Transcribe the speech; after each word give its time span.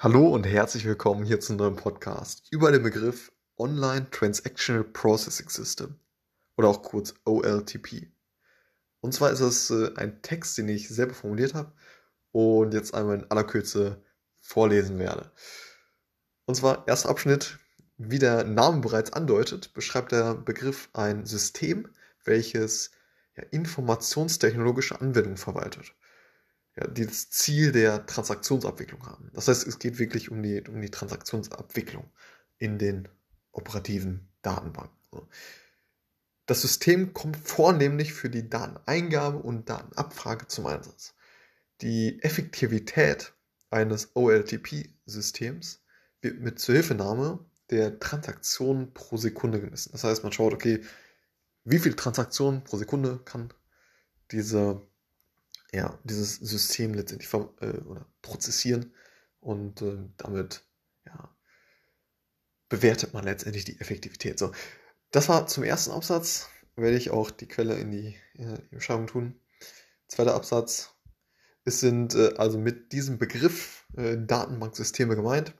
Hallo 0.00 0.28
und 0.28 0.44
herzlich 0.44 0.84
willkommen 0.84 1.24
hier 1.24 1.40
zu 1.40 1.52
einem 1.52 1.58
neuen 1.58 1.74
Podcast 1.74 2.46
über 2.52 2.70
den 2.70 2.84
Begriff 2.84 3.32
Online 3.56 4.08
Transactional 4.12 4.84
Processing 4.84 5.48
System 5.48 5.98
oder 6.56 6.68
auch 6.68 6.84
kurz 6.84 7.14
OLTP. 7.24 8.06
Und 9.00 9.12
zwar 9.12 9.32
ist 9.32 9.40
es 9.40 9.70
äh, 9.70 9.90
ein 9.96 10.22
Text, 10.22 10.56
den 10.56 10.68
ich 10.68 10.88
selber 10.88 11.14
formuliert 11.14 11.54
habe 11.54 11.72
und 12.30 12.74
jetzt 12.74 12.94
einmal 12.94 13.16
in 13.16 13.28
aller 13.28 13.42
Kürze 13.42 14.00
vorlesen 14.40 15.00
werde. 15.00 15.32
Und 16.44 16.54
zwar 16.54 16.86
erster 16.86 17.08
Abschnitt, 17.08 17.58
wie 17.96 18.20
der 18.20 18.44
Name 18.44 18.80
bereits 18.80 19.12
andeutet, 19.12 19.74
beschreibt 19.74 20.12
der 20.12 20.36
Begriff 20.36 20.90
ein 20.92 21.26
System, 21.26 21.88
welches 22.22 22.92
ja, 23.36 23.42
informationstechnologische 23.50 25.00
Anwendungen 25.00 25.38
verwaltet 25.38 25.92
ja, 26.78 26.86
das 26.86 27.30
Ziel 27.30 27.72
der 27.72 28.06
Transaktionsabwicklung 28.06 29.04
haben. 29.06 29.30
Das 29.32 29.48
heißt, 29.48 29.66
es 29.66 29.78
geht 29.78 29.98
wirklich 29.98 30.30
um 30.30 30.42
die, 30.42 30.62
um 30.68 30.80
die 30.80 30.90
Transaktionsabwicklung 30.90 32.08
in 32.58 32.78
den 32.78 33.08
operativen 33.52 34.28
Datenbanken. 34.42 34.96
Das 36.46 36.62
System 36.62 37.12
kommt 37.12 37.36
vornehmlich 37.36 38.14
für 38.14 38.30
die 38.30 38.48
Dateneingabe 38.48 39.38
und 39.38 39.68
Datenabfrage 39.68 40.46
zum 40.46 40.66
Einsatz. 40.66 41.14
Die 41.80 42.22
Effektivität 42.22 43.34
eines 43.70 44.14
OLTP-Systems 44.14 45.82
wird 46.20 46.40
mit 46.40 46.58
Zuhilfenahme 46.58 47.44
der 47.70 47.98
Transaktionen 47.98 48.94
pro 48.94 49.16
Sekunde 49.16 49.60
gemessen. 49.60 49.90
Das 49.92 50.04
heißt, 50.04 50.22
man 50.22 50.32
schaut, 50.32 50.54
okay, 50.54 50.82
wie 51.64 51.78
viele 51.78 51.96
Transaktionen 51.96 52.64
pro 52.64 52.76
Sekunde 52.76 53.18
kann 53.24 53.52
diese 54.30 54.86
ja, 55.72 55.98
dieses 56.04 56.36
System 56.36 56.94
letztendlich 56.94 57.32
äh, 57.32 57.78
oder 57.86 58.06
prozessieren 58.22 58.94
und 59.40 59.82
äh, 59.82 59.98
damit 60.16 60.64
ja, 61.06 61.36
bewertet 62.68 63.12
man 63.14 63.24
letztendlich 63.24 63.64
die 63.64 63.80
Effektivität. 63.80 64.38
So, 64.38 64.52
das 65.10 65.28
war 65.28 65.46
zum 65.46 65.64
ersten 65.64 65.92
Absatz. 65.92 66.48
Werde 66.76 66.96
ich 66.96 67.10
auch 67.10 67.30
die 67.30 67.48
Quelle 67.48 67.76
in 67.76 67.90
die, 67.90 68.14
die 68.34 68.76
Beschreibung 68.76 69.08
tun. 69.08 69.40
Zweiter 70.06 70.34
Absatz. 70.34 70.94
Es 71.64 71.80
sind 71.80 72.14
äh, 72.14 72.34
also 72.36 72.58
mit 72.58 72.92
diesem 72.92 73.18
Begriff 73.18 73.84
äh, 73.96 74.16
Datenbanksysteme 74.16 75.16
gemeint, 75.16 75.54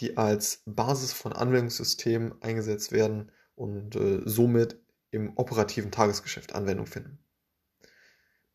die 0.00 0.16
als 0.16 0.62
Basis 0.66 1.12
von 1.12 1.32
Anwendungssystemen 1.32 2.42
eingesetzt 2.42 2.92
werden 2.92 3.30
und 3.54 3.96
äh, 3.96 4.20
somit 4.24 4.76
im 5.10 5.36
operativen 5.36 5.92
Tagesgeschäft 5.92 6.54
Anwendung 6.54 6.86
finden. 6.86 7.23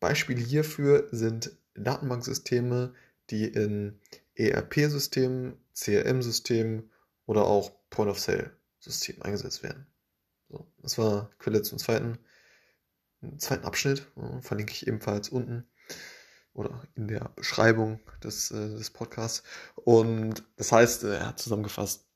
Beispiele 0.00 0.40
hierfür 0.40 1.08
sind 1.12 1.52
Datenbanksysteme, 1.74 2.94
die 3.30 3.44
in 3.44 4.00
ERP-Systemen, 4.34 5.56
CRM-Systemen 5.74 6.90
oder 7.26 7.44
auch 7.44 7.72
Point-of-Sale-Systemen 7.90 9.22
eingesetzt 9.22 9.62
werden. 9.62 9.86
So, 10.48 10.66
das 10.78 10.98
war 10.98 11.30
Quelle 11.38 11.62
zum 11.62 11.78
zweiten, 11.78 12.18
zweiten 13.38 13.64
Abschnitt, 13.64 14.06
verlinke 14.40 14.72
ich 14.72 14.86
ebenfalls 14.86 15.28
unten 15.28 15.66
oder 16.54 16.82
in 16.96 17.06
der 17.08 17.30
Beschreibung 17.36 18.00
des, 18.24 18.50
äh, 18.50 18.68
des 18.70 18.90
Podcasts. 18.90 19.42
Und 19.76 20.42
das 20.56 20.72
heißt, 20.72 21.04
er 21.04 21.28
hat 21.28 21.38
zusammengefasst, 21.38 22.06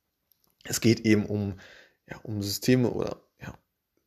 es 0.64 0.80
geht 0.80 1.00
eben 1.00 1.26
um, 1.26 1.60
ja, 2.08 2.18
um 2.22 2.42
Systeme 2.42 2.90
oder 2.90 3.23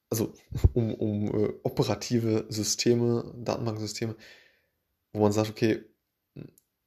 also 0.09 0.33
um, 0.73 0.93
um 0.93 1.27
äh, 1.27 1.53
operative 1.63 2.45
Systeme, 2.49 3.33
Datenbanksysteme, 3.37 4.15
wo 5.13 5.21
man 5.21 5.31
sagt, 5.31 5.49
okay, 5.49 5.83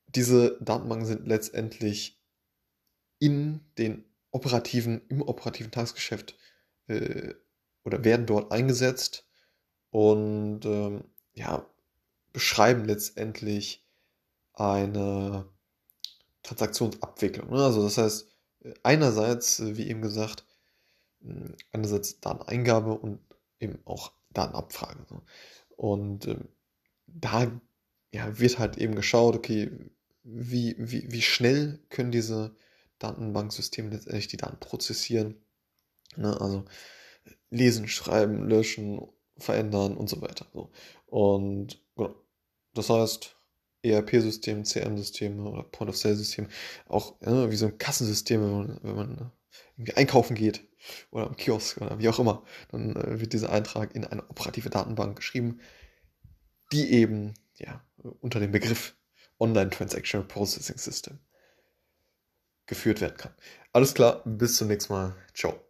diese 0.07 0.59
Datenbanken 0.61 1.07
sind 1.07 1.27
letztendlich 1.27 2.21
in 3.19 3.61
den 3.79 4.05
operativen, 4.31 5.03
im 5.09 5.23
operativen 5.23 5.71
Tagesgeschäft 5.71 6.37
äh, 6.89 7.35
oder 7.85 8.05
werden 8.05 8.27
dort 8.27 8.53
eingesetzt 8.53 9.29
und 9.91 10.65
ähm, 10.65 11.05
ja, 11.35 11.67
beschreiben 12.33 12.85
letztendlich 12.85 13.87
eine 14.55 15.49
Transaktionsabwicklung. 16.43 17.51
Ne? 17.51 17.65
Also 17.65 17.83
das 17.83 17.99
heißt, 17.99 18.29
einerseits, 18.83 19.61
äh, 19.61 19.77
wie 19.77 19.89
eben 19.89 20.03
gesagt, 20.03 20.45
einerseits 21.73 22.21
Dateneingabe 22.21 22.93
und 22.93 23.21
eben 23.59 23.79
auch 23.85 24.13
Datenabfrage. 24.31 25.07
Und 25.77 26.27
ähm, 26.27 26.49
da 27.07 27.51
ja, 28.13 28.39
wird 28.39 28.59
halt 28.59 28.79
eben 28.79 28.95
geschaut, 28.95 29.37
okay, 29.37 29.71
wie, 30.23 30.77
wie, 30.79 31.11
wie 31.11 31.23
schnell 31.23 31.81
können 31.89 32.11
diese 32.11 32.55
Datenbanksysteme 32.99 33.91
letztendlich 33.91 34.29
die 34.29 34.37
Daten 34.37 34.59
prozessieren. 34.61 35.37
Ne? 36.17 36.39
Also 36.41 36.65
lesen, 37.51 37.89
schreiben, 37.89 38.49
löschen, 38.49 39.01
verändern 39.39 39.97
und 39.97 40.09
so 40.09 40.21
weiter. 40.21 40.47
So. 40.53 40.71
Und 41.07 41.83
genau. 41.97 42.15
Das 42.75 42.89
heißt, 42.89 43.37
ERP-Systeme, 43.83 44.63
CM-Systeme 44.63 45.43
oder 45.43 45.63
Point-of-Sale-Systeme, 45.65 46.49
auch 46.87 47.21
ja, 47.23 47.51
wie 47.51 47.57
so 47.57 47.67
ein 47.67 47.79
Kassensystem, 47.79 48.43
wenn 48.43 48.53
man, 48.53 48.81
wenn 48.83 48.95
man 48.95 49.33
einkaufen 49.95 50.35
geht 50.35 50.67
oder 51.11 51.27
am 51.27 51.37
Kiosk 51.37 51.81
oder 51.81 51.99
wie 51.99 52.09
auch 52.09 52.19
immer, 52.19 52.45
dann 52.71 52.97
äh, 52.97 53.21
wird 53.21 53.33
dieser 53.33 53.51
Eintrag 53.51 53.95
in 53.95 54.05
eine 54.05 54.29
operative 54.29 54.71
Datenbank 54.71 55.17
geschrieben, 55.17 55.61
die 56.73 56.93
eben 56.93 57.35
ja, 57.57 57.85
unter 58.21 58.41
dem 58.41 58.53
Begriff 58.53 58.97
Online 59.39 59.71
Transactional 59.71 60.27
Processing 60.27 60.79
System 60.79 61.19
geführt 62.67 63.01
werden 63.01 63.17
kann. 63.17 63.35
Alles 63.73 63.95
klar, 63.95 64.23
bis 64.25 64.57
zum 64.57 64.69
nächsten 64.69 64.93
Mal. 64.93 65.15
Ciao. 65.35 65.70